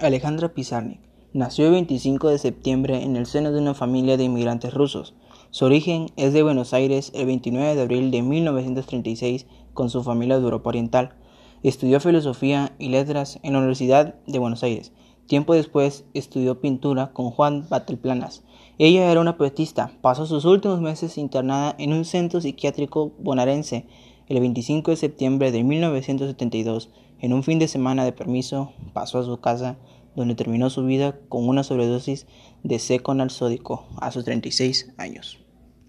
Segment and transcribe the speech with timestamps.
[0.00, 0.98] Alejandra Pizarnik
[1.32, 5.14] nació el 25 de septiembre en el seno de una familia de inmigrantes rusos.
[5.50, 10.36] Su origen es de Buenos Aires el 29 de abril de 1936 con su familia
[10.36, 11.14] de Europa Oriental.
[11.62, 14.92] Estudió filosofía y letras en la Universidad de Buenos Aires.
[15.26, 18.42] Tiempo después estudió pintura con Juan Batelplanas.
[18.78, 19.92] Ella era una poetista.
[20.00, 23.86] Pasó sus últimos meses internada en un centro psiquiátrico bonaerense.
[24.26, 26.88] El 25 de septiembre de 1972,
[27.20, 29.76] en un fin de semana de permiso, pasó a su casa,
[30.16, 32.26] donde terminó su vida con una sobredosis
[32.62, 35.43] de seconal sódico a sus 36 años.